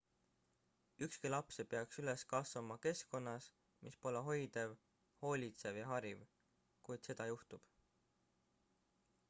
ükski 1.07 1.29
laps 1.33 1.59
ei 1.63 1.67
peaks 1.73 1.99
üles 2.03 2.23
kasvama 2.31 2.77
keskkonnas 2.85 3.49
mis 3.87 3.99
pole 4.07 4.23
hoidev 4.29 4.73
hoolitsev 5.23 5.77
ja 5.81 5.85
hariv 5.93 6.23
kuid 6.89 7.09
seda 7.11 7.29
juhtub 7.33 7.69